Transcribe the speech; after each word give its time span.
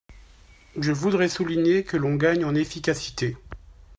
Je 0.79 0.91
voudrais 0.93 1.29
souligner 1.29 1.83
que 1.83 1.95
l’on 1.95 2.15
gagne 2.15 2.43
en 2.43 2.55
efficacité. 2.55 3.37